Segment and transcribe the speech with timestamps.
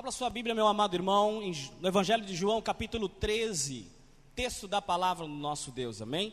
[0.00, 1.42] Abra sua Bíblia, meu amado irmão,
[1.78, 3.86] no Evangelho de João, capítulo 13,
[4.34, 6.32] texto da palavra do nosso Deus, amém?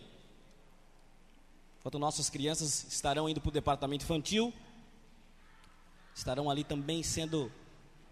[1.77, 4.53] Enquanto nossas crianças estarão indo para o departamento infantil,
[6.15, 7.51] estarão ali também sendo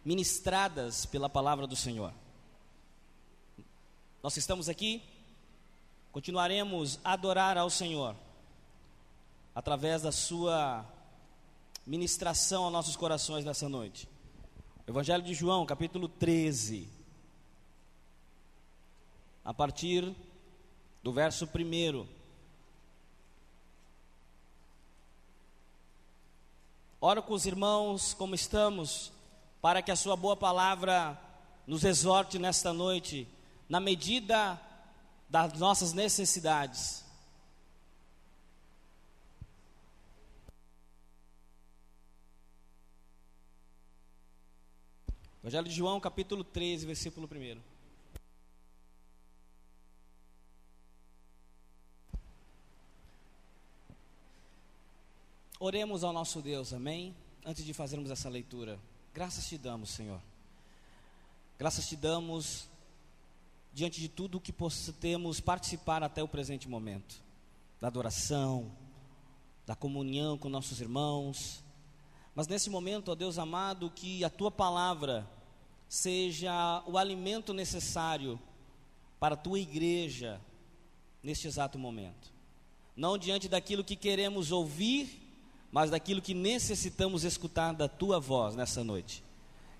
[0.04, 2.14] ministradas pela palavra do Senhor.
[4.22, 5.02] Nós estamos aqui,
[6.12, 8.14] continuaremos a adorar ao Senhor,
[9.56, 10.86] através da Sua
[11.88, 14.15] ministração aos nossos corações nessa noite.
[14.88, 16.88] Evangelho de João, capítulo 13.
[19.44, 20.16] A partir
[21.02, 22.08] do verso 1.
[27.02, 29.12] Oro com os irmãos como estamos,
[29.60, 31.20] para que a Sua boa palavra
[31.66, 33.28] nos exorte nesta noite,
[33.68, 34.62] na medida
[35.28, 37.05] das nossas necessidades.
[45.46, 47.62] Evangelho de João, capítulo 13, versículo 1.
[55.60, 57.16] Oremos ao nosso Deus, amém?
[57.46, 58.80] Antes de fazermos essa leitura,
[59.14, 60.20] graças te damos, Senhor.
[61.60, 62.68] Graças te damos
[63.72, 67.22] diante de tudo que possamos participar até o presente momento
[67.80, 68.72] da adoração,
[69.64, 71.64] da comunhão com nossos irmãos.
[72.34, 75.35] Mas nesse momento, ó Deus amado, que a tua palavra
[75.88, 78.40] seja o alimento necessário
[79.20, 80.40] para a tua igreja
[81.24, 82.34] neste exato momento.
[82.96, 85.22] Não diante daquilo que queremos ouvir,
[85.72, 89.24] mas daquilo que necessitamos escutar da tua voz nessa noite.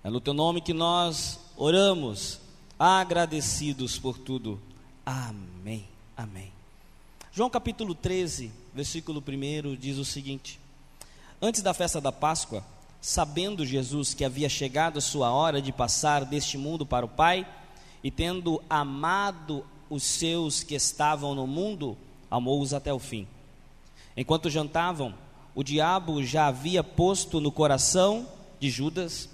[0.04, 2.40] É no teu nome que nós oramos,
[2.78, 4.60] agradecidos por tudo.
[5.04, 5.88] Amém.
[6.16, 6.52] Amém.
[7.32, 10.58] João capítulo 13, versículo 1 diz o seguinte:
[11.40, 12.64] Antes da festa da Páscoa,
[13.00, 17.46] sabendo Jesus que havia chegado a sua hora de passar deste mundo para o Pai,
[18.02, 21.96] e tendo amado os seus que estavam no mundo,
[22.30, 23.26] amou-os até o fim.
[24.16, 25.14] Enquanto jantavam,
[25.54, 29.28] o diabo já havia posto no coração de Judas,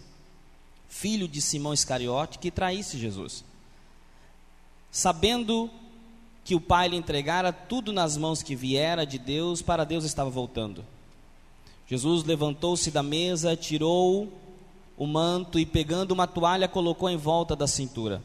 [0.89, 3.45] filho de Simão Iscariote, que traísse Jesus.
[4.91, 5.71] Sabendo
[6.45, 10.29] que o Pai lhe entregara tudo nas mãos que viera de Deus, para Deus estava
[10.29, 10.85] voltando.
[11.93, 14.33] Jesus levantou-se da mesa, tirou
[14.97, 18.25] o manto e, pegando uma toalha, colocou em volta da cintura.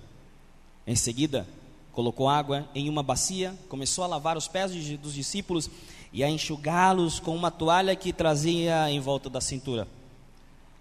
[0.88, 1.46] Em seguida,
[1.92, 5.70] colocou água em uma bacia, começou a lavar os pés dos discípulos
[6.14, 9.86] e a enxugá-los com uma toalha que trazia em volta da cintura.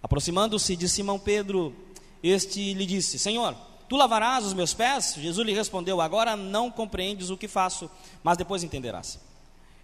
[0.01, 1.75] Aproximando-se de Simão Pedro,
[2.23, 3.57] este lhe disse: Senhor,
[3.89, 5.17] tu lavarás os meus pés?
[5.19, 7.91] Jesus lhe respondeu: Agora não compreendes o que faço,
[8.23, 9.19] mas depois entenderás.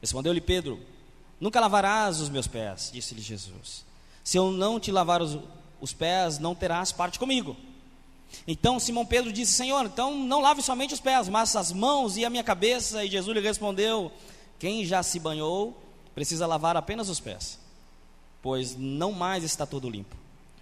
[0.00, 0.78] Respondeu-lhe Pedro:
[1.42, 3.84] Nunca lavarás os meus pés, disse-lhe Jesus.
[4.22, 5.36] Se eu não te lavar os,
[5.80, 7.56] os pés, não terás parte comigo.
[8.47, 12.25] Então Simão Pedro disse: Senhor, então não lave somente os pés, mas as mãos e
[12.25, 13.04] a minha cabeça.
[13.04, 14.12] E Jesus lhe respondeu:
[14.56, 15.76] Quem já se banhou,
[16.14, 17.58] precisa lavar apenas os pés,
[18.41, 20.14] pois não mais está todo limpo.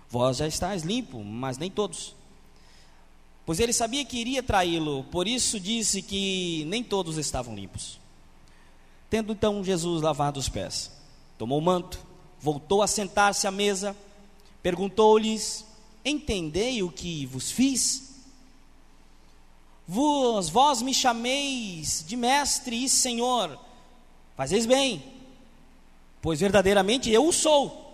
[0.08, 2.14] Vós já estáis limpo, mas nem todos.
[3.44, 8.00] Pois ele sabia que iria traí-lo, por isso disse que nem todos estavam limpos.
[9.10, 10.93] Tendo então Jesus lavado os pés,
[11.37, 11.98] tomou o manto,
[12.38, 13.97] voltou a sentar-se à mesa,
[14.62, 15.66] perguntou-lhes:
[16.04, 18.09] Entendei o que vos fiz?
[19.87, 23.59] Vos, vós me chameis de mestre e senhor,
[24.37, 25.03] fazeis bem,
[26.22, 27.91] pois verdadeiramente eu o sou.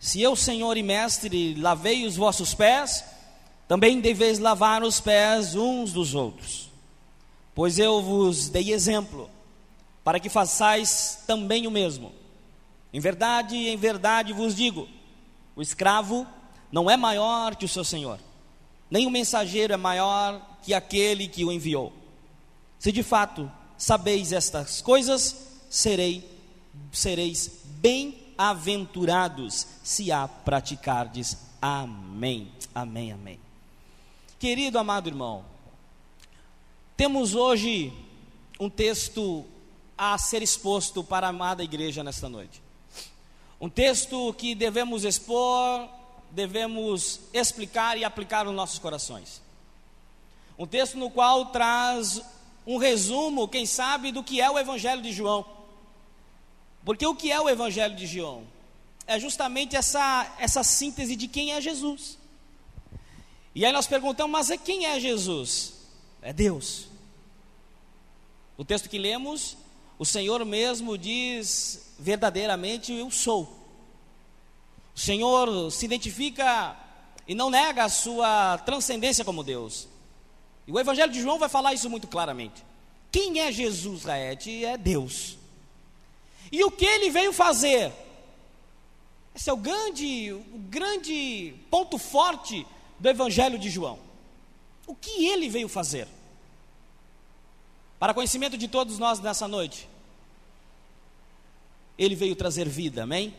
[0.00, 3.04] Se eu, senhor e mestre, lavei os vossos pés,
[3.68, 6.71] também deveis lavar os pés uns dos outros.
[7.54, 9.30] Pois eu vos dei exemplo,
[10.02, 12.12] para que façais também o mesmo.
[12.92, 14.88] Em verdade, em verdade vos digo:
[15.54, 16.26] o escravo
[16.70, 18.18] não é maior que o seu senhor,
[18.90, 21.92] nem o mensageiro é maior que aquele que o enviou.
[22.78, 26.26] Se de fato sabeis estas coisas, serei,
[26.90, 31.36] sereis bem-aventurados se a praticardes.
[31.60, 32.50] Amém.
[32.74, 33.38] Amém, amém.
[34.38, 35.44] Querido amado irmão,
[37.02, 37.92] temos hoje
[38.60, 39.44] um texto
[39.98, 42.62] a ser exposto para a amada igreja nesta noite.
[43.60, 45.88] Um texto que devemos expor,
[46.30, 49.42] devemos explicar e aplicar nos nossos corações.
[50.56, 52.22] Um texto no qual traz
[52.64, 55.44] um resumo, quem sabe, do que é o Evangelho de João.
[56.84, 58.46] Porque o que é o Evangelho de João?
[59.08, 62.16] É justamente essa, essa síntese de quem é Jesus.
[63.56, 65.72] E aí nós perguntamos, mas é quem é Jesus?
[66.22, 66.91] É Deus.
[68.56, 69.56] O texto que lemos,
[69.98, 73.58] o Senhor mesmo diz verdadeiramente: Eu sou.
[74.94, 76.76] O Senhor se identifica
[77.26, 79.88] e não nega a sua transcendência como Deus.
[80.66, 82.64] E o Evangelho de João vai falar isso muito claramente.
[83.10, 84.64] Quem é Jesus, Raete?
[84.64, 85.38] É Deus.
[86.50, 87.92] E o que ele veio fazer?
[89.34, 92.66] Esse é o grande, o grande ponto forte
[92.98, 93.98] do Evangelho de João.
[94.86, 96.06] O que ele veio fazer?
[98.02, 99.88] Para conhecimento de todos nós nessa noite,
[101.96, 103.32] ele veio trazer vida, amém?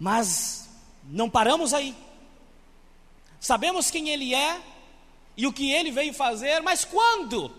[0.00, 0.70] Mas
[1.04, 1.94] não paramos aí.
[3.38, 4.58] Sabemos quem ele é
[5.36, 7.54] e o que ele veio fazer, mas quando?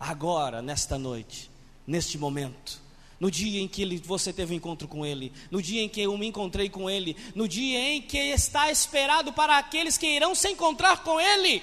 [0.00, 1.48] Agora, nesta noite,
[1.86, 2.82] neste momento
[3.20, 6.00] no dia em que ele, você teve um encontro com Ele, no dia em que
[6.00, 10.34] eu me encontrei com Ele, no dia em que está esperado para aqueles que irão
[10.34, 11.62] se encontrar com Ele.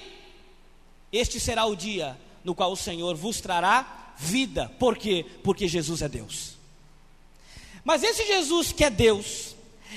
[1.12, 4.70] Este será o dia no qual o Senhor vos trará vida.
[4.78, 5.26] Por quê?
[5.42, 6.56] Porque Jesus é Deus.
[7.84, 9.54] Mas esse Jesus que é Deus,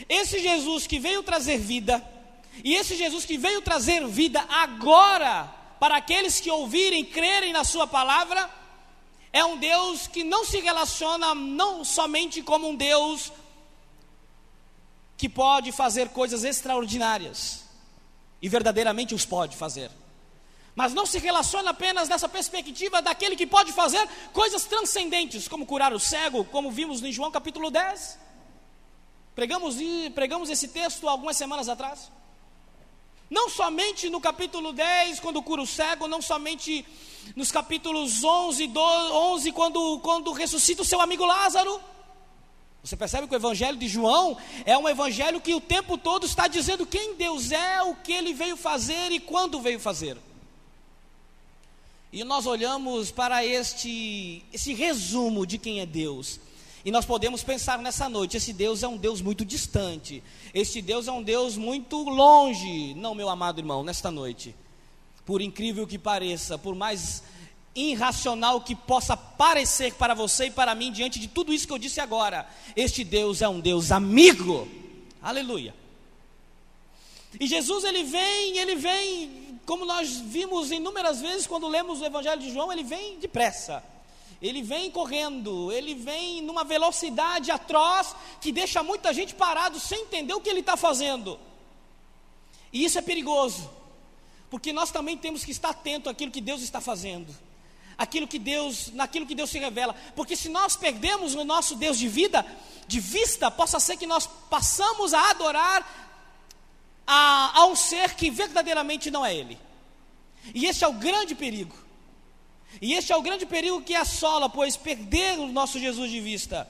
[0.08, 2.04] esse Jesus que veio trazer vida,
[2.64, 5.46] e esse Jesus que veio trazer vida agora
[5.80, 8.50] para aqueles que ouvirem, crerem na Sua palavra,
[9.32, 13.32] é um Deus que não se relaciona não somente como um Deus
[15.18, 17.64] que pode fazer coisas extraordinárias,
[18.42, 19.90] e verdadeiramente os pode fazer,
[20.76, 25.94] mas não se relaciona apenas nessa perspectiva daquele que pode fazer coisas transcendentes, como curar
[25.94, 28.20] o cego, como vimos em João capítulo 10.
[29.36, 29.76] Pregamos,
[30.14, 32.12] pregamos esse texto algumas semanas atrás.
[33.30, 36.86] Não somente no capítulo 10, quando cura o cego, não somente
[37.36, 41.80] nos capítulos 11 e 11, quando, quando ressuscita o seu amigo Lázaro.
[42.84, 46.48] Você percebe que o evangelho de João é um evangelho que o tempo todo está
[46.48, 50.18] dizendo quem Deus é, o que ele veio fazer e quando veio fazer.
[52.14, 56.40] E nós olhamos para este, esse resumo de quem é Deus.
[56.86, 60.22] E nós podemos pensar nessa noite: esse Deus é um Deus muito distante,
[60.54, 62.94] este Deus é um Deus muito longe.
[62.94, 64.56] Não, meu amado irmão, nesta noite,
[65.26, 67.24] por incrível que pareça, por mais
[67.76, 71.80] irracional que possa parecer para você e para mim, diante de tudo isso que eu
[71.80, 74.68] disse agora, este Deus é um Deus amigo.
[75.20, 75.74] Aleluia.
[77.40, 82.42] E Jesus ele vem, ele vem, como nós vimos inúmeras vezes quando lemos o Evangelho
[82.42, 83.84] de João, ele vem depressa.
[84.42, 90.34] Ele vem correndo, ele vem numa velocidade atroz que deixa muita gente parado sem entender
[90.34, 91.40] o que ele está fazendo.
[92.72, 93.70] E isso é perigoso,
[94.50, 97.34] porque nós também temos que estar atento àquilo que Deus está fazendo,
[97.98, 101.98] aquilo que Deus, naquilo que Deus se revela, porque se nós perdemos o nosso Deus
[101.98, 102.46] de vida,
[102.86, 106.03] de vista, possa ser que nós passamos a adorar
[107.06, 109.58] a, a um ser que verdadeiramente não é Ele.
[110.54, 111.76] E esse é o grande perigo.
[112.82, 116.68] E este é o grande perigo que assola, pois perder o nosso Jesus de vista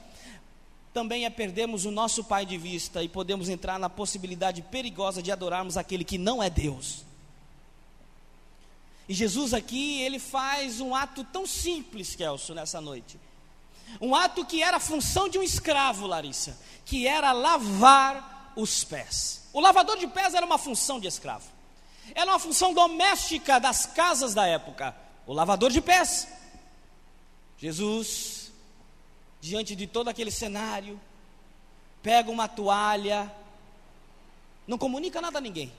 [0.94, 5.32] também é perdermos o nosso Pai de vista e podemos entrar na possibilidade perigosa de
[5.32, 7.04] adorarmos aquele que não é Deus.
[9.08, 13.18] E Jesus aqui, ele faz um ato tão simples, Kelso, nessa noite.
[14.00, 16.56] Um ato que era a função de um escravo, Larissa,
[16.86, 19.42] que era lavar os pés.
[19.54, 21.46] O lavador de pés era uma função de escravo.
[22.14, 24.94] Era uma função doméstica das casas da época
[25.26, 26.28] o lavador de pés.
[27.58, 28.52] Jesus,
[29.40, 31.00] diante de todo aquele cenário,
[32.02, 33.32] pega uma toalha,
[34.66, 35.72] não comunica nada a ninguém.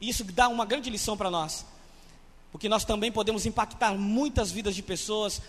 [0.00, 1.64] Isso dá uma grande lição para nós,
[2.52, 5.40] porque nós também podemos impactar muitas vidas de pessoas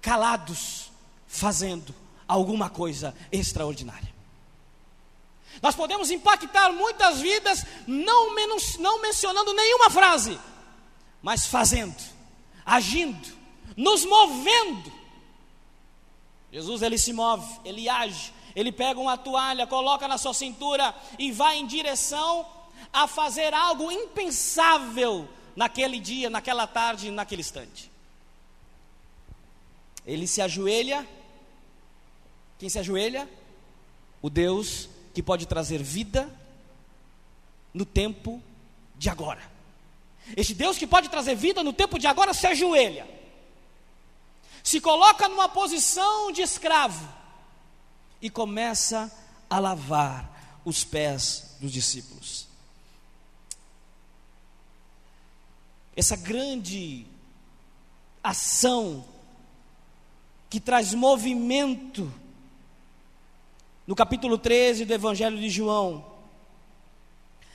[0.00, 0.90] calados,
[1.26, 1.94] fazendo
[2.28, 4.13] alguma coisa extraordinária.
[5.62, 8.34] Nós podemos impactar muitas vidas não,
[8.78, 10.38] não mencionando nenhuma frase,
[11.22, 11.96] mas fazendo,
[12.64, 13.36] agindo,
[13.76, 14.92] nos movendo.
[16.52, 21.32] Jesus ele se move, ele age, ele pega uma toalha, coloca na sua cintura e
[21.32, 22.46] vai em direção
[22.92, 27.90] a fazer algo impensável naquele dia, naquela tarde, naquele instante.
[30.06, 31.06] Ele se ajoelha.
[32.58, 33.28] Quem se ajoelha?
[34.20, 36.28] O Deus que pode trazer vida
[37.72, 38.42] no tempo
[38.98, 39.40] de agora.
[40.36, 43.06] Este Deus que pode trazer vida no tempo de agora se ajoelha,
[44.62, 47.06] se coloca numa posição de escravo
[48.20, 49.12] e começa
[49.48, 52.48] a lavar os pés dos discípulos.
[55.94, 57.06] Essa grande
[58.22, 59.04] ação
[60.48, 62.12] que traz movimento
[63.86, 66.04] no capítulo 13 do Evangelho de João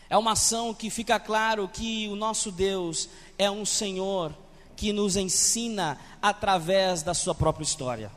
[0.09, 4.35] é uma ação que fica claro que o nosso Deus é um Senhor
[4.75, 8.11] que nos ensina através da sua própria história.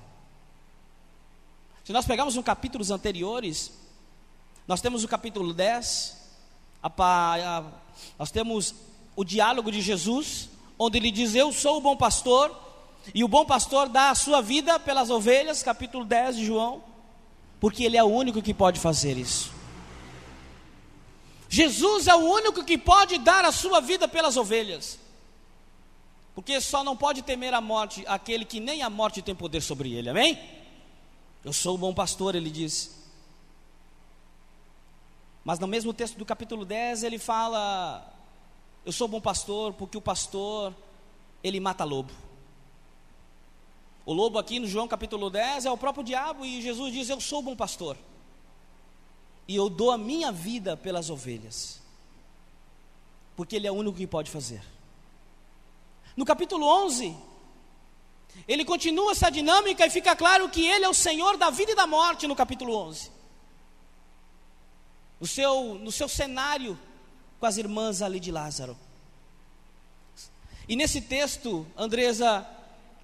[1.85, 3.73] Se nós pegarmos um capítulos anteriores,
[4.67, 6.17] Nós temos o capítulo 10,
[6.83, 7.65] a, a,
[8.19, 8.75] nós temos
[9.17, 12.57] o diálogo de Jesus, onde ele diz: Eu sou o bom pastor,
[13.15, 16.83] e o bom pastor dá a sua vida pelas ovelhas, capítulo 10 de João,
[17.63, 19.53] porque ele é o único que pode fazer isso.
[21.49, 24.99] Jesus é o único que pode dar a sua vida pelas ovelhas.
[26.35, 29.93] Porque só não pode temer a morte aquele que nem a morte tem poder sobre
[29.93, 30.43] ele, amém?
[31.45, 32.99] Eu sou o bom pastor, ele diz.
[35.45, 38.13] Mas no mesmo texto do capítulo 10 ele fala:
[38.85, 40.75] Eu sou bom pastor porque o pastor
[41.45, 42.13] ele mata lobo.
[44.05, 47.21] O lobo aqui no João capítulo 10 é o próprio diabo e Jesus diz: Eu
[47.21, 47.97] sou bom pastor.
[49.47, 51.81] E eu dou a minha vida pelas ovelhas.
[53.37, 54.63] Porque ele é o único que pode fazer.
[56.17, 57.17] No capítulo 11,
[58.47, 61.75] ele continua essa dinâmica e fica claro que ele é o Senhor da vida e
[61.75, 63.11] da morte no capítulo 11.
[65.21, 66.79] No seu, no seu cenário
[67.39, 68.77] com as irmãs ali de Lázaro.
[70.69, 72.47] E nesse texto, Andresa,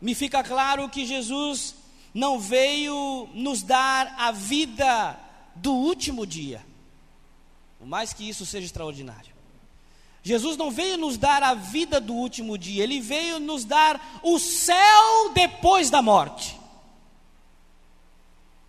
[0.01, 1.75] me fica claro que Jesus
[2.15, 5.19] não veio nos dar a vida
[5.55, 6.65] do último dia.
[7.79, 9.37] Por mais que isso seja extraordinário.
[10.23, 14.39] Jesus não veio nos dar a vida do último dia, ele veio nos dar o
[14.39, 16.59] céu depois da morte.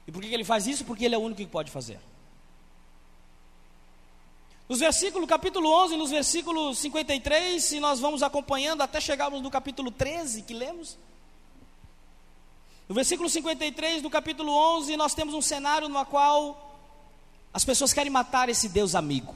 [0.07, 0.85] E por que ele faz isso?
[0.85, 1.99] Porque ele é o único que pode fazer.
[4.67, 9.91] Nos versículos, capítulo 11, nos versículos 53, se nós vamos acompanhando até chegarmos no capítulo
[9.91, 10.97] 13 que lemos.
[12.89, 16.75] No versículo 53 do capítulo 11, nós temos um cenário no qual
[17.53, 19.35] as pessoas querem matar esse Deus amigo.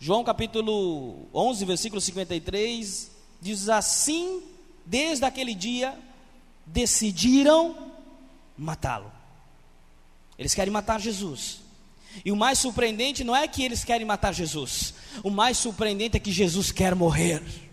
[0.00, 4.42] João capítulo 11, versículo 53, diz assim:
[4.84, 5.96] Desde aquele dia
[6.66, 7.92] decidiram
[8.56, 9.12] matá-lo.
[10.36, 11.60] Eles querem matar Jesus.
[12.24, 16.20] E o mais surpreendente não é que eles querem matar Jesus, o mais surpreendente é
[16.20, 17.67] que Jesus quer morrer.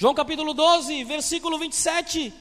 [0.00, 2.32] João capítulo 12, versículo 27,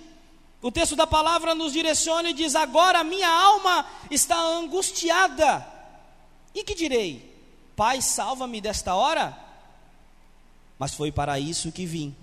[0.61, 5.67] o texto da palavra nos direciona e diz: Agora minha alma está angustiada
[6.55, 7.37] e que direi?
[7.75, 9.37] Pai, salva-me desta hora?
[10.79, 12.15] Mas foi para isso que vim,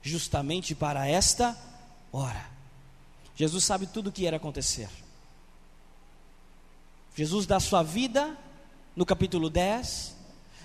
[0.00, 1.54] justamente para esta
[2.10, 2.46] hora.
[3.36, 4.88] Jesus sabe tudo o que era acontecer.
[7.14, 8.38] Jesus dá sua vida
[8.96, 10.16] no capítulo 10.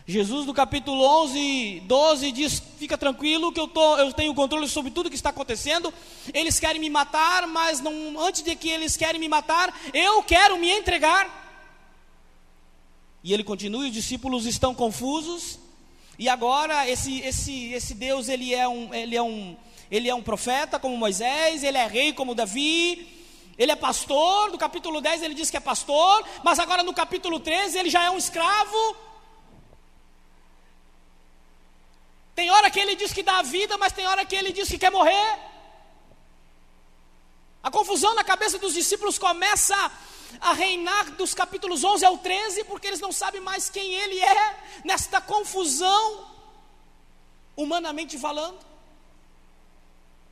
[0.09, 4.89] Jesus no capítulo 11, 12 diz: Fica tranquilo que eu, tô, eu tenho controle sobre
[4.89, 5.93] tudo que está acontecendo.
[6.33, 10.57] Eles querem me matar, mas não, antes de que eles querem me matar, eu quero
[10.57, 11.45] me entregar.
[13.21, 15.59] E ele continua, e os discípulos estão confusos.
[16.17, 19.57] E agora esse, esse, esse Deus ele é, um, ele, é um,
[19.91, 23.05] ele é um profeta como Moisés, ele é rei como Davi,
[23.57, 27.41] ele é pastor, no capítulo 10 ele diz que é pastor, mas agora no capítulo
[27.41, 29.06] 13 ele já é um escravo.
[32.37, 34.69] Tem hora que ele diz que dá a vida, mas tem hora que ele diz
[34.69, 35.39] que quer morrer.
[37.63, 39.75] A confusão na cabeça dos discípulos começa
[40.39, 44.55] a reinar dos capítulos 11 ao 13, porque eles não sabem mais quem ele é,
[44.85, 46.27] nesta confusão,
[47.55, 48.59] humanamente falando.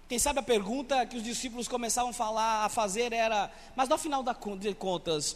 [0.07, 3.97] Quem sabe a pergunta que os discípulos começavam a falar, a fazer era: mas no
[3.97, 5.35] final de contas,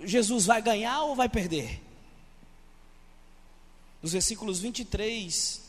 [0.00, 1.89] Jesus vai ganhar ou vai perder?
[4.02, 5.60] Nos versículos 23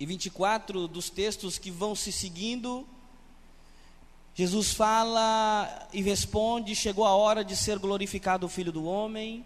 [0.00, 2.86] e 24 dos textos que vão se seguindo,
[4.34, 9.44] Jesus fala e responde: Chegou a hora de ser glorificado o Filho do Homem.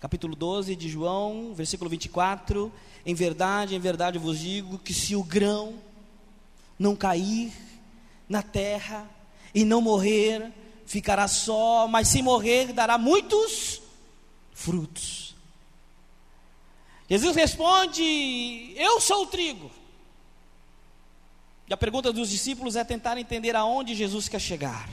[0.00, 2.72] Capítulo 12 de João, versículo 24.
[3.04, 5.74] Em verdade, em verdade vos digo que se o grão
[6.78, 7.52] não cair
[8.26, 9.08] na terra
[9.54, 10.50] e não morrer,
[10.86, 13.82] ficará só, mas se morrer, dará muitos
[14.52, 15.25] frutos.
[17.08, 19.70] Jesus responde: Eu sou o trigo.
[21.68, 24.88] E a pergunta dos discípulos é tentar entender aonde Jesus quer chegar.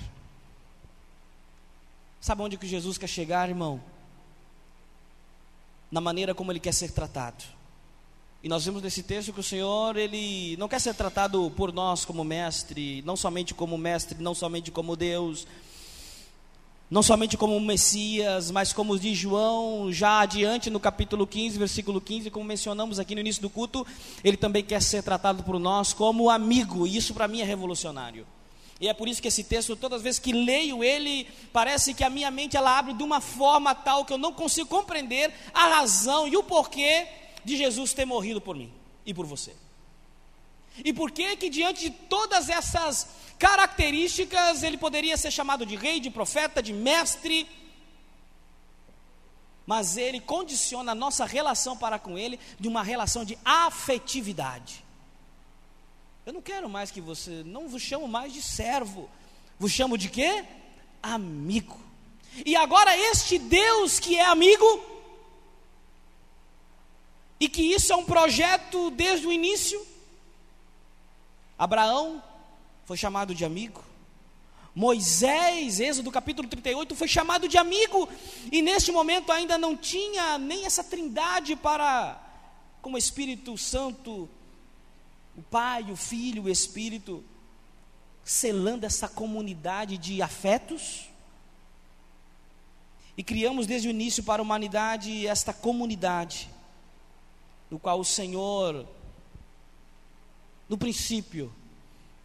[2.20, 3.82] Sabe onde que Jesus quer chegar, irmão?
[5.92, 7.44] Na maneira como ele quer ser tratado.
[8.42, 12.04] E nós vemos nesse texto que o Senhor, ele não quer ser tratado por nós
[12.04, 15.48] como mestre, não somente como mestre, não somente como Deus,
[16.90, 22.30] não somente como Messias, mas como diz João, já adiante no capítulo 15, versículo 15,
[22.30, 23.86] como mencionamos aqui no início do culto,
[24.24, 28.28] ele também quer ser tratado por nós como amigo, e isso para mim é revolucionário.
[28.80, 32.04] E é por isso que esse texto, todas as vezes que leio ele, parece que
[32.04, 35.68] a minha mente ela abre de uma forma tal que eu não consigo compreender a
[35.68, 37.08] razão e o porquê
[37.46, 38.72] de Jesus ter morrido por mim
[39.06, 39.54] e por você.
[40.78, 46.00] E por que que diante de todas essas características ele poderia ser chamado de rei,
[46.00, 47.48] de profeta, de mestre?
[49.66, 54.84] Mas ele condiciona a nossa relação para com ele de uma relação de afetividade.
[56.26, 59.10] Eu não quero mais que você, não vos chamo mais de servo,
[59.60, 60.46] vos chamo de quê?
[61.02, 61.80] Amigo.
[62.46, 64.84] E agora este Deus que é amigo,
[67.40, 69.86] e que isso é um projeto desde o início,
[71.58, 72.22] Abraão
[72.86, 73.84] foi chamado de amigo.
[74.76, 78.10] Moisés, Êxodo capítulo 38, foi chamado de amigo,
[78.52, 82.20] e neste momento ainda não tinha nem essa trindade para,
[82.82, 84.28] como Espírito Santo,
[85.38, 87.24] o Pai, o Filho, o Espírito,
[88.24, 91.08] selando essa comunidade de afetos.
[93.16, 96.50] E criamos desde o início para a humanidade esta comunidade,
[97.70, 98.88] no qual o Senhor
[100.74, 101.54] no princípio,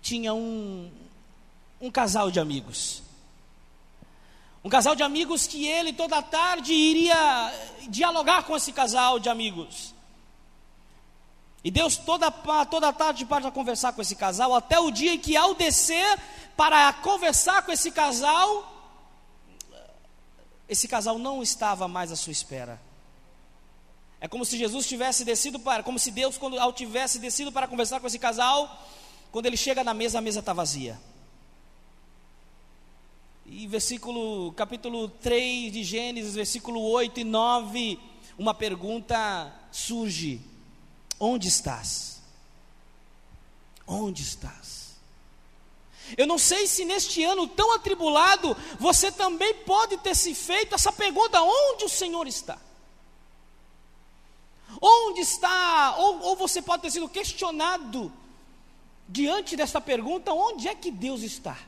[0.01, 0.91] tinha um,
[1.79, 3.03] um casal de amigos.
[4.65, 7.53] Um casal de amigos que ele toda tarde iria
[7.91, 9.95] dialogar com esse casal de amigos.
[11.63, 15.37] E Deus toda, toda tarde para conversar com esse casal, até o dia em que
[15.37, 16.19] ao descer
[16.57, 18.97] para conversar com esse casal,
[20.67, 22.81] esse casal não estava mais à sua espera.
[24.21, 27.69] É como se Jesus tivesse descido para, como se Deus, quando ao tivesse descido para
[27.69, 28.87] conversar com esse casal,
[29.31, 30.99] quando ele chega na mesa, a mesa está vazia.
[33.47, 37.99] E versículo, capítulo 3 de Gênesis, versículo 8 e 9,
[38.37, 40.41] uma pergunta surge:
[41.19, 42.21] Onde estás?
[43.87, 44.97] Onde estás?
[46.17, 50.93] Eu não sei se neste ano tão atribulado você também pode ter se feito essa
[50.93, 52.59] pergunta: onde o Senhor está?
[54.81, 55.97] Onde está?
[55.97, 58.13] Ou, ou você pode ter sido questionado
[59.09, 61.59] diante dessa pergunta: onde é que Deus está?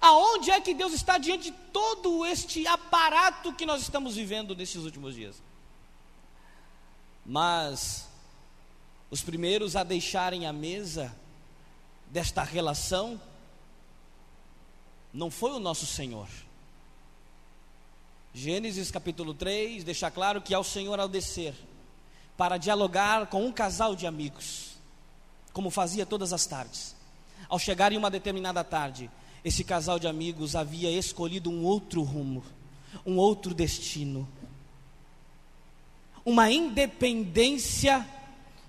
[0.00, 4.84] Aonde é que Deus está diante de todo este aparato que nós estamos vivendo nesses
[4.84, 5.42] últimos dias?
[7.24, 8.08] Mas
[9.10, 11.14] os primeiros a deixarem a mesa
[12.06, 13.20] desta relação
[15.12, 16.28] não foi o nosso Senhor.
[18.34, 21.54] Gênesis capítulo 3 deixa claro que ao Senhor ao descer
[22.36, 24.76] para dialogar com um casal de amigos,
[25.52, 26.96] como fazia todas as tardes.
[27.48, 29.10] Ao chegar em uma determinada tarde,
[29.44, 32.42] esse casal de amigos havia escolhido um outro rumo,
[33.04, 34.26] um outro destino,
[36.24, 38.06] uma independência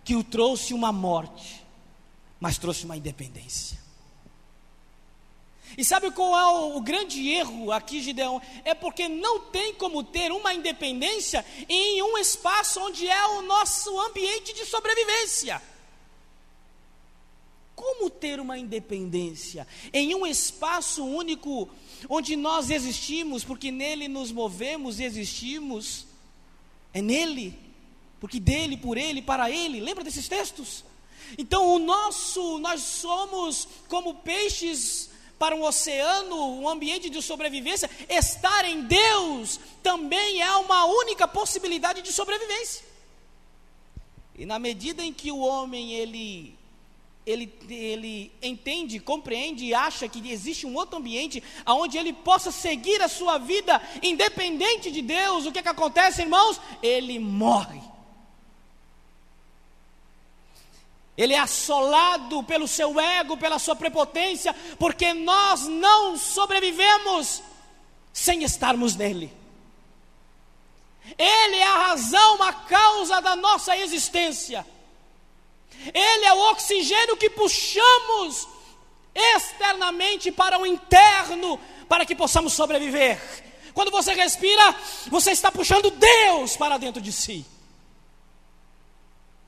[0.03, 1.63] que o trouxe uma morte,
[2.39, 3.79] mas trouxe uma independência.
[5.77, 8.41] E sabe qual é o, o, grande erro aqui, Gideão?
[8.63, 13.99] É porque não tem como ter uma independência em um espaço onde é o nosso
[14.01, 15.61] ambiente de sobrevivência.
[17.75, 21.67] Como ter uma independência em um espaço único
[22.07, 26.05] onde nós existimos, porque nele nos movemos e existimos?
[26.93, 27.57] É nele,
[28.19, 29.79] porque dele, por ele, para ele.
[29.79, 30.85] Lembra desses textos?
[31.37, 38.65] Então, o nosso, nós somos como peixes para um oceano, um ambiente de sobrevivência, estar
[38.65, 42.85] em Deus também é uma única possibilidade de sobrevivência.
[44.35, 46.57] E na medida em que o homem ele
[47.25, 53.01] ele, ele entende, compreende e acha que existe um outro ambiente onde ele possa seguir
[53.01, 56.59] a sua vida independente de Deus, o que, é que acontece, irmãos?
[56.81, 57.92] Ele morre.
[61.17, 67.43] Ele é assolado pelo seu ego, pela sua prepotência, porque nós não sobrevivemos
[68.11, 69.31] sem estarmos nele.
[71.17, 74.65] Ele é a razão, a causa da nossa existência.
[75.93, 78.47] Ele é o oxigênio que puxamos
[79.13, 83.19] externamente para o interno, para que possamos sobreviver.
[83.73, 84.75] Quando você respira,
[85.07, 87.45] você está puxando Deus para dentro de si.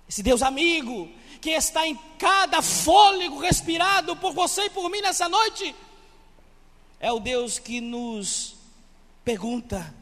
[0.08, 1.10] Esse Deus amigo,
[1.46, 5.76] que está em cada fôlego respirado por você e por mim nessa noite,
[7.00, 8.56] é o Deus que nos
[9.24, 9.94] pergunta,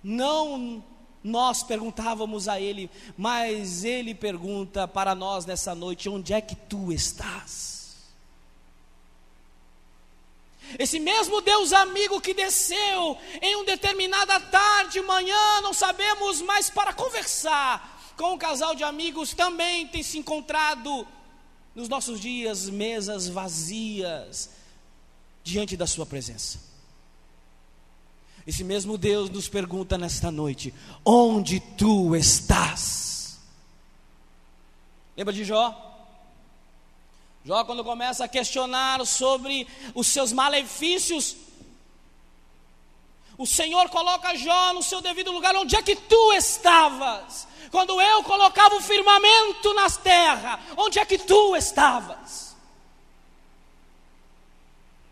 [0.00, 0.80] não
[1.24, 6.92] nós perguntávamos a Ele, mas Ele pergunta para nós nessa noite: onde é que tu
[6.92, 7.96] estás?
[10.78, 16.92] Esse mesmo Deus amigo que desceu em uma determinada tarde, manhã, não sabemos mais para
[16.92, 21.08] conversar, com um casal de amigos também tem se encontrado
[21.74, 24.50] nos nossos dias mesas vazias
[25.42, 26.60] diante da Sua presença.
[28.46, 33.38] Esse mesmo Deus nos pergunta nesta noite: onde tu estás?
[35.16, 35.74] Lembra de Jó?
[37.42, 41.36] Jó, quando começa a questionar sobre os seus malefícios,
[43.40, 45.56] o Senhor coloca Jó no seu devido lugar.
[45.56, 47.48] Onde é que tu estavas?
[47.70, 52.54] Quando eu colocava o firmamento nas terras, onde é que tu estavas?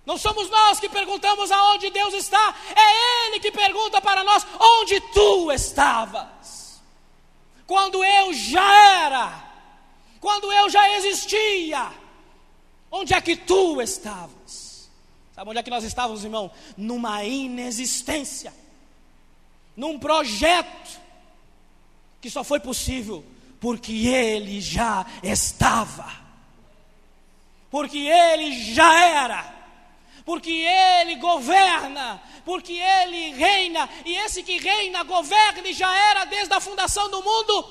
[0.04, 5.00] Não somos nós que perguntamos aonde Deus está, é Ele que pergunta para nós: onde
[5.00, 6.82] tu estavas?
[7.66, 9.42] Quando eu já era,
[10.20, 11.90] quando eu já existia,
[12.90, 14.67] onde é que tu estavas?
[15.38, 16.51] Sabe onde é que nós estávamos, irmão?
[16.77, 18.53] Numa inexistência,
[19.77, 21.01] num projeto
[22.20, 23.24] que só foi possível
[23.61, 26.12] porque Ele já estava,
[27.70, 29.55] porque Ele já era,
[30.24, 36.53] porque Ele governa, porque Ele reina, e esse que reina, governa e já era desde
[36.53, 37.64] a fundação do mundo.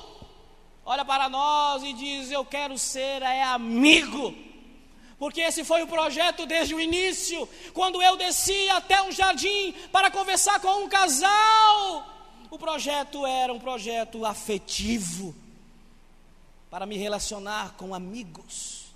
[0.86, 4.47] Olha para nós e diz: Eu quero ser é amigo
[5.18, 7.48] porque esse foi o projeto desde o início.
[7.74, 12.06] Quando eu desci até um jardim para conversar com um casal,
[12.50, 15.34] o projeto era um projeto afetivo
[16.70, 18.86] para me relacionar com amigos.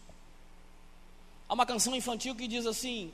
[1.48, 3.12] Há uma canção infantil que diz assim: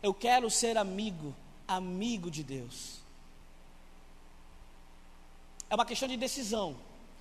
[0.00, 1.34] Eu quero ser amigo,
[1.66, 3.00] amigo de Deus.
[5.68, 6.76] É uma questão de decisão,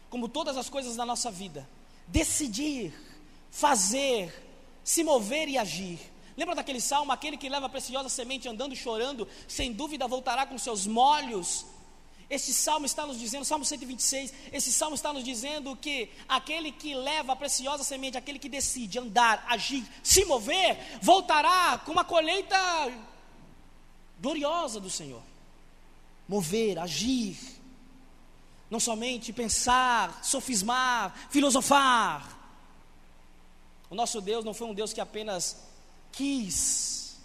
[0.10, 1.68] como todas as coisas da nossa vida.
[2.08, 2.94] Decidir,
[3.52, 4.49] fazer,
[4.90, 6.00] se mover e agir.
[6.36, 7.12] Lembra daquele salmo?
[7.12, 11.64] Aquele que leva a preciosa semente andando chorando, sem dúvida voltará com seus molhos.
[12.28, 16.96] Esse salmo está nos dizendo, Salmo 126, esse salmo está nos dizendo que aquele que
[16.96, 22.58] leva a preciosa semente, aquele que decide andar, agir, se mover, voltará com uma colheita
[24.20, 25.22] gloriosa do Senhor.
[26.28, 27.38] Mover, agir,
[28.72, 32.39] não somente pensar, sofismar, filosofar,
[33.90, 35.58] o nosso Deus não foi um Deus que apenas
[36.12, 37.18] quis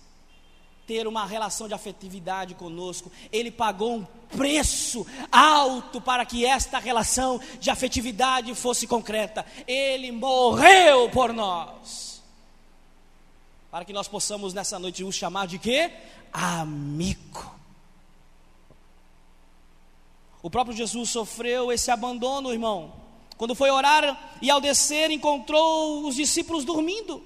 [0.86, 4.04] ter uma relação de afetividade conosco, ele pagou um
[4.36, 9.46] preço alto para que esta relação de afetividade fosse concreta.
[9.66, 12.22] Ele morreu por nós.
[13.70, 15.90] Para que nós possamos nessa noite o chamar de quê?
[16.32, 17.54] Amigo.
[20.42, 23.03] O próprio Jesus sofreu esse abandono, irmão.
[23.36, 27.22] Quando foi orar e ao descer encontrou os discípulos dormindo.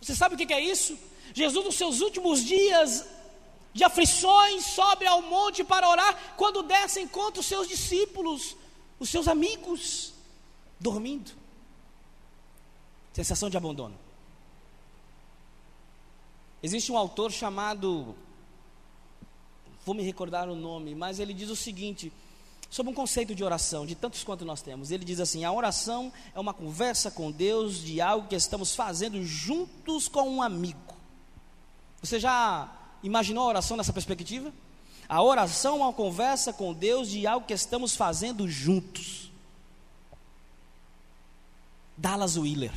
[0.00, 0.98] Você sabe o que é isso?
[1.34, 3.06] Jesus, nos seus últimos dias
[3.72, 6.34] de aflições, sobe ao monte para orar.
[6.36, 8.56] Quando desce, encontra os seus discípulos,
[8.98, 10.12] os seus amigos,
[10.78, 11.32] dormindo.
[13.12, 13.96] Sensação de abandono.
[16.62, 18.14] Existe um autor chamado,
[19.84, 22.12] vou me recordar o nome, mas ele diz o seguinte:
[22.70, 24.92] sobre um conceito de oração, de tantos quanto nós temos.
[24.92, 29.22] Ele diz assim: a oração é uma conversa com Deus de algo que estamos fazendo
[29.24, 30.94] juntos com um amigo.
[32.00, 34.52] Você já imaginou a oração nessa perspectiva?
[35.08, 39.28] A oração é uma conversa com Deus de algo que estamos fazendo juntos.
[41.96, 42.72] Dallas Wheeler.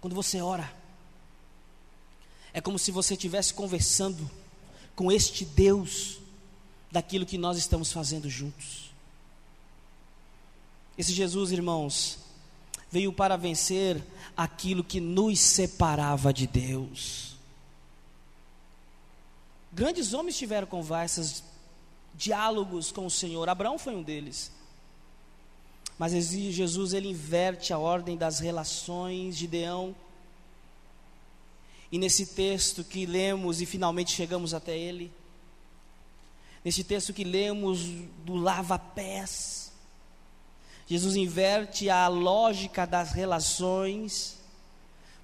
[0.00, 0.70] Quando você ora,
[2.52, 4.28] é como se você estivesse conversando
[4.94, 6.18] com este Deus
[6.94, 8.92] daquilo que nós estamos fazendo juntos.
[10.96, 12.20] Esse Jesus, irmãos,
[12.88, 14.00] veio para vencer
[14.36, 17.34] aquilo que nos separava de Deus.
[19.72, 21.42] Grandes homens tiveram conversas,
[22.14, 23.48] diálogos com o Senhor.
[23.48, 24.52] Abraão foi um deles.
[25.98, 29.96] Mas Jesus ele inverte a ordem das relações de Deão.
[31.90, 35.12] E nesse texto que lemos e finalmente chegamos até ele,
[36.64, 37.80] Nesse texto que lemos
[38.24, 39.70] do lava-pés,
[40.86, 44.38] Jesus inverte a lógica das relações,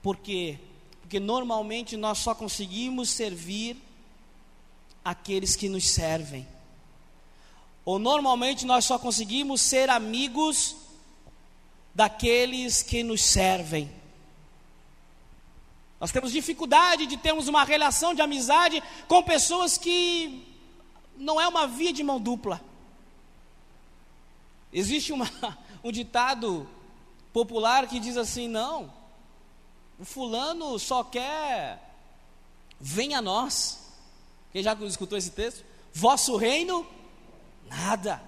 [0.03, 0.59] por quê?
[1.00, 3.76] Porque normalmente nós só conseguimos servir
[5.05, 6.46] aqueles que nos servem.
[7.85, 10.76] Ou normalmente nós só conseguimos ser amigos
[11.94, 13.90] daqueles que nos servem.
[15.98, 20.49] Nós temos dificuldade de termos uma relação de amizade com pessoas que
[21.20, 22.61] não é uma via de mão dupla.
[24.72, 25.30] Existe uma,
[25.85, 26.66] um ditado
[27.33, 28.92] popular que diz assim: não,
[29.98, 31.94] o fulano só quer,
[32.80, 33.78] venha a nós.
[34.50, 35.64] Quem já escutou esse texto?
[35.92, 36.87] Vosso reino,
[37.68, 38.22] nada.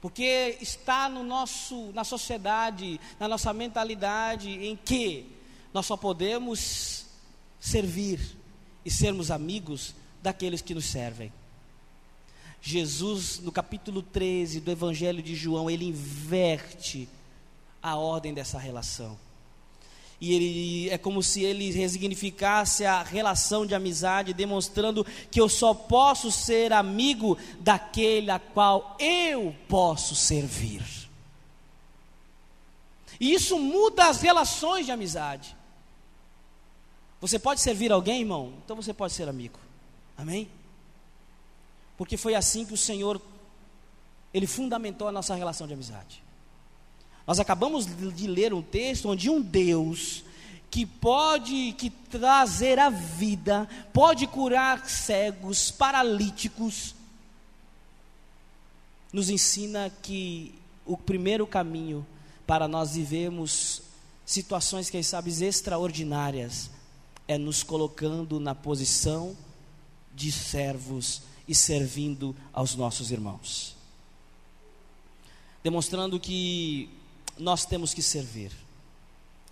[0.00, 5.30] Porque está no nosso, na sociedade, na nossa mentalidade, em que
[5.74, 7.04] nós só podemos
[7.60, 8.18] servir
[8.82, 11.32] e sermos amigos daqueles que nos servem.
[12.62, 17.08] Jesus, no capítulo 13 do Evangelho de João, ele inverte
[17.82, 19.18] a ordem dessa relação.
[20.20, 25.72] E ele é como se ele resignificasse a relação de amizade, demonstrando que eu só
[25.72, 30.82] posso ser amigo daquele a qual eu posso servir.
[33.18, 35.56] E isso muda as relações de amizade.
[37.20, 38.52] Você pode servir alguém, irmão?
[38.62, 39.58] Então você pode ser amigo.
[40.20, 40.48] Amém?
[41.96, 43.20] Porque foi assim que o Senhor
[44.34, 46.22] ele fundamentou a nossa relação de amizade.
[47.26, 50.22] Nós acabamos de ler um texto onde um Deus
[50.70, 56.94] que pode que trazer a vida, pode curar cegos, paralíticos,
[59.12, 60.54] nos ensina que
[60.84, 62.06] o primeiro caminho
[62.46, 63.82] para nós vivermos
[64.24, 66.70] situações, quem sabe, extraordinárias,
[67.26, 69.36] é nos colocando na posição
[70.14, 73.76] de servos e servindo aos nossos irmãos.
[75.62, 76.88] Demonstrando que
[77.38, 78.52] nós temos que servir.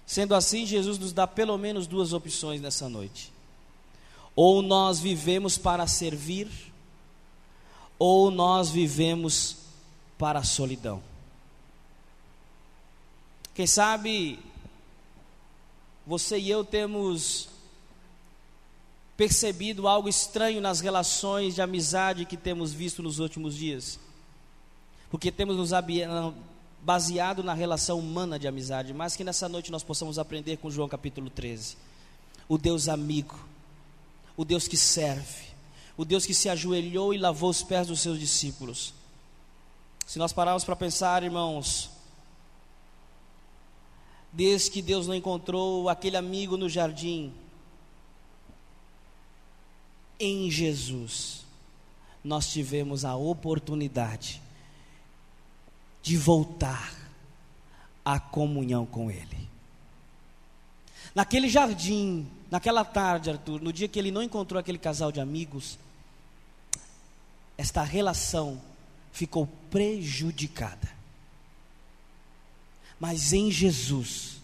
[0.07, 3.33] Sendo assim, Jesus nos dá pelo menos duas opções nessa noite.
[4.35, 6.49] Ou nós vivemos para servir,
[7.99, 9.57] ou nós vivemos
[10.17, 11.03] para a solidão.
[13.55, 14.39] Quem sabe
[16.07, 17.49] você e eu temos
[19.19, 23.99] percebido algo estranho nas relações de amizade que temos visto nos últimos dias?
[25.11, 25.73] Porque temos nos
[26.81, 30.89] baseado na relação humana de amizade, mas que nessa noite nós possamos aprender com João
[30.89, 31.77] capítulo 13.
[32.49, 33.37] O Deus amigo,
[34.37, 35.49] o Deus que serve,
[35.97, 38.95] o Deus que se ajoelhou e lavou os pés dos seus discípulos.
[40.07, 41.91] Se nós pararmos para pensar, irmãos,
[44.33, 47.35] desde que Deus não encontrou aquele amigo no jardim,
[50.19, 51.45] em Jesus,
[52.23, 54.43] nós tivemos a oportunidade
[56.03, 56.95] de voltar
[58.05, 59.49] à comunhão com Ele.
[61.15, 65.79] Naquele jardim, naquela tarde, Arthur, no dia que ele não encontrou aquele casal de amigos,
[67.57, 68.61] esta relação
[69.13, 70.89] ficou prejudicada.
[73.01, 74.41] Mas em Jesus,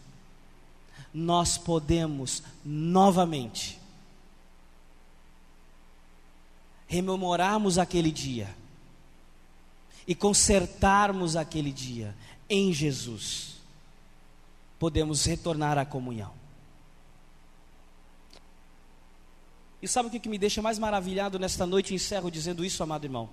[1.13, 3.79] nós podemos novamente
[6.87, 8.55] rememorarmos aquele dia
[10.07, 12.15] e consertarmos aquele dia
[12.49, 13.57] em Jesus,
[14.79, 16.33] podemos retornar à comunhão.
[19.81, 21.95] E sabe o que me deixa mais maravilhado nesta noite?
[21.95, 23.29] Encerro dizendo isso, amado irmão.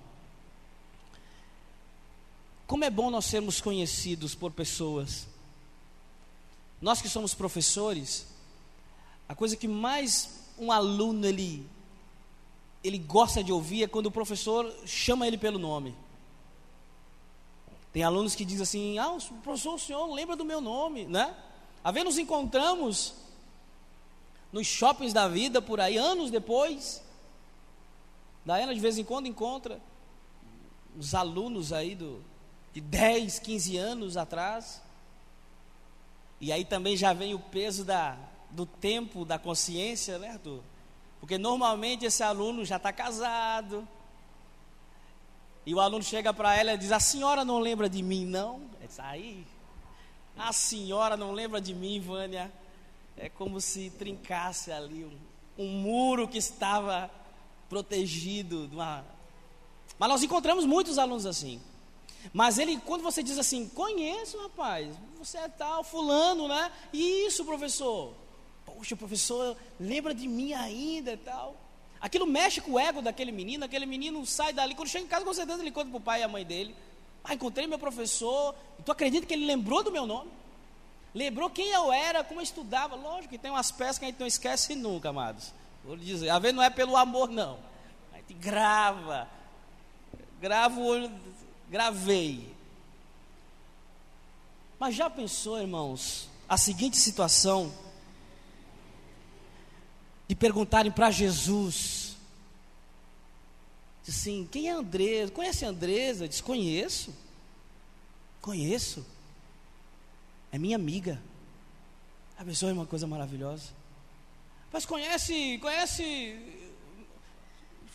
[2.66, 5.26] Como é bom nós sermos conhecidos por pessoas.
[6.80, 8.26] Nós que somos professores,
[9.28, 11.66] a coisa que mais um aluno ele
[12.82, 15.94] ele gosta de ouvir é quando o professor chama ele pelo nome.
[17.92, 21.36] Tem alunos que dizem assim: Ah, professor, o senhor lembra do meu nome, né?
[21.84, 23.14] A ver, nos encontramos
[24.52, 27.02] nos shoppings da vida por aí, anos depois.
[28.44, 29.80] Daí, de vez em quando, encontra
[30.98, 32.22] os alunos aí do,
[32.72, 34.82] de 10, 15 anos atrás.
[36.40, 38.18] E aí também já vem o peso da,
[38.50, 40.60] do tempo, da consciência, né, Arthur?
[41.22, 43.86] Porque normalmente esse aluno já está casado,
[45.64, 48.60] e o aluno chega para ela e diz: A senhora não lembra de mim, não?
[48.80, 49.46] É aí.
[50.36, 52.52] A senhora não lembra de mim, Vânia.
[53.16, 57.08] É como se trincasse ali um, um muro que estava
[57.68, 58.68] protegido.
[58.72, 59.04] Uma...
[59.96, 61.60] Mas nós encontramos muitos alunos assim.
[62.32, 66.72] Mas ele, quando você diz assim, conheço, rapaz, você é tal, fulano, né?
[66.92, 68.14] Isso, professor.
[68.82, 71.54] Poxa, professor, lembra de mim ainda e tal.
[72.00, 75.24] Aquilo mexe com o ego daquele menino, aquele menino sai dali, quando chega em casa,
[75.24, 76.74] com certeza ele conta para o pai e a mãe dele.
[77.22, 80.32] Ah, encontrei meu professor, tu acredita que ele lembrou do meu nome?
[81.14, 82.96] Lembrou quem eu era, como eu estudava.
[82.96, 85.54] Lógico que tem umas peças que a gente não esquece nunca, amados.
[85.84, 87.60] Vou lhe dizer, a ver não é pelo amor, não.
[88.12, 89.28] A gente grava.
[90.40, 90.82] Gravo,
[91.70, 92.52] gravei.
[94.76, 97.72] Mas já pensou, irmãos, a seguinte situação?
[100.32, 102.16] De perguntarem para Jesus.
[104.08, 105.30] Assim, quem é Andresa?
[105.30, 106.26] Conhece a Andresa?
[106.26, 107.14] Desconheço.
[108.40, 109.04] Conheço.
[110.50, 111.22] É minha amiga.
[112.38, 113.74] A pessoa é uma coisa maravilhosa.
[114.72, 116.38] Mas conhece, conhece.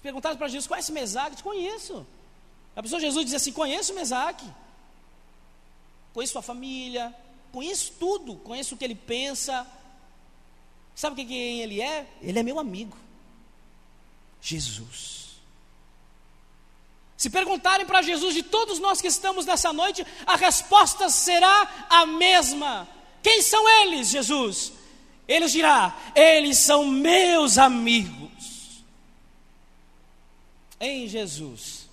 [0.04, 1.42] Perguntaram para Jesus, conhece Mesaque?
[1.42, 2.06] Conheço.
[2.76, 4.48] A pessoa Jesus diz assim: conheço Mesaque.
[6.14, 7.16] Conheço sua família,
[7.52, 9.66] conheço tudo, conheço o que ele pensa,
[10.98, 12.08] Sabe quem ele é?
[12.24, 12.98] Ele é meu amigo.
[14.42, 15.38] Jesus.
[17.16, 22.08] Se perguntarem para Jesus de todos nós que estamos nessa noite, a resposta será a
[22.08, 22.88] mesma.
[23.22, 24.74] Quem são eles, Jesus?
[25.28, 28.84] Eles dirá: Eles são meus amigos.
[30.80, 31.88] Em Jesus,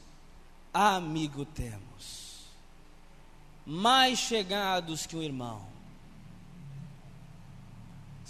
[0.73, 2.47] amigo temos,
[3.67, 5.74] mais chegados que um irmão.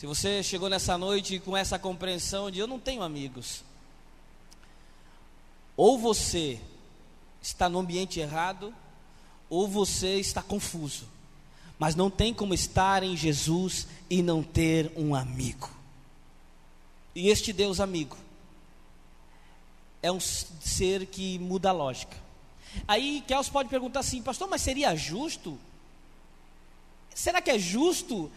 [0.04, 3.64] Se você chegou nessa noite com essa compreensão de eu não tenho amigos,
[5.78, 6.60] ou você
[7.40, 8.74] está no ambiente errado,
[9.48, 11.08] ou você está confuso.
[11.78, 15.70] Mas não tem como estar em Jesus e não ter um amigo.
[17.14, 18.18] E este Deus amigo
[20.02, 22.14] é um ser que muda a lógica.
[22.86, 25.58] Aí Kels pode perguntar assim, pastor, mas seria justo?
[27.14, 28.30] Será que é justo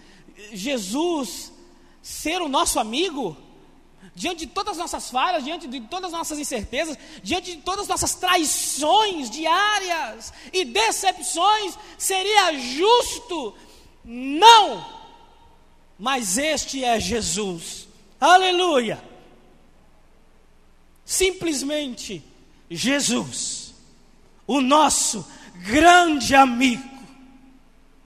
[0.53, 1.56] Jesus
[2.07, 3.35] ser o nosso amigo?
[4.15, 7.81] diante de todas as nossas falhas, diante de todas as nossas incertezas, diante de todas
[7.81, 13.55] as nossas traições diárias e decepções, seria justo?
[14.03, 14.83] Não!
[15.99, 17.87] Mas este é Jesus,
[18.19, 19.03] aleluia!
[21.05, 22.23] Simplesmente
[22.71, 23.75] Jesus,
[24.47, 25.23] o nosso
[25.57, 26.97] grande amigo,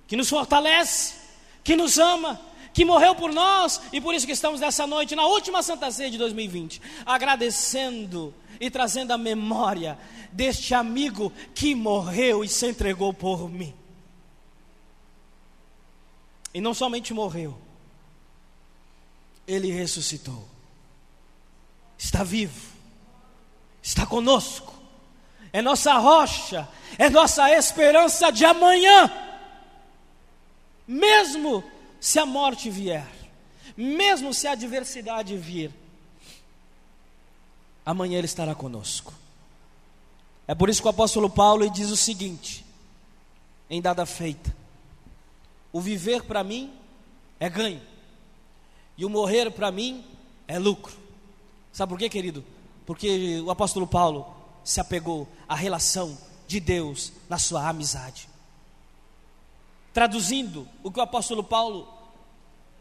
[0.07, 1.13] que nos fortalece,
[1.63, 5.25] que nos ama, que morreu por nós e por isso que estamos nessa noite, na
[5.25, 9.97] última Santa Ceia de 2020, agradecendo e trazendo a memória
[10.31, 13.73] deste amigo que morreu e se entregou por mim.
[16.53, 17.57] E não somente morreu,
[19.47, 20.47] ele ressuscitou,
[21.97, 22.71] está vivo,
[23.81, 24.73] está conosco,
[25.51, 29.12] é nossa rocha, é nossa esperança de amanhã,
[30.88, 31.63] mesmo
[32.01, 33.07] se a morte vier,
[33.77, 35.71] mesmo se a adversidade vir,
[37.85, 39.13] amanhã Ele estará conosco.
[40.47, 42.65] É por isso que o apóstolo Paulo diz o seguinte,
[43.69, 44.53] em dada feita:
[45.71, 46.73] o viver para mim
[47.39, 47.81] é ganho,
[48.97, 50.03] e o morrer para mim
[50.47, 50.97] é lucro.
[51.71, 52.43] Sabe por quê, querido?
[52.83, 54.25] Porque o apóstolo Paulo
[54.63, 58.27] se apegou à relação de Deus na sua amizade.
[59.93, 61.88] Traduzindo o que o apóstolo Paulo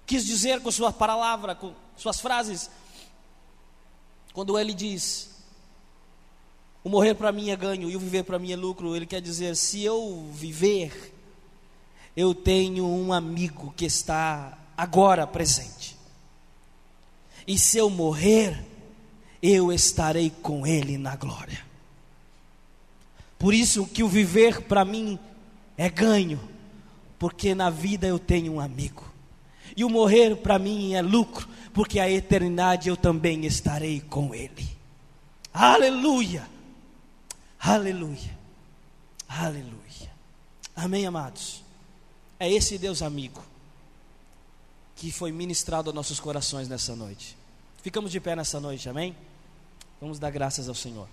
[0.07, 2.71] quis dizer com sua palavra, com suas frases,
[4.33, 5.31] quando ele diz:
[6.85, 9.21] O morrer para mim é ganho e o viver para mim é lucro, ele quer
[9.21, 11.15] dizer: se eu viver,
[12.17, 15.97] eu tenho um amigo que está agora presente.
[17.47, 18.65] E se eu morrer,
[19.43, 21.65] eu estarei com ele na glória.
[23.39, 25.19] Por isso que o viver para mim
[25.77, 26.39] é ganho
[27.21, 29.05] porque na vida eu tenho um amigo.
[29.77, 34.67] E o morrer para mim é lucro, porque a eternidade eu também estarei com Ele.
[35.53, 36.49] Aleluia!
[37.61, 38.39] Aleluia!
[39.29, 40.11] Aleluia!
[40.75, 41.63] Amém, amados?
[42.39, 43.45] É esse Deus amigo
[44.97, 47.37] que foi ministrado aos nossos corações nessa noite.
[47.83, 49.15] Ficamos de pé nessa noite, amém?
[50.01, 51.07] Vamos dar graças ao Senhor.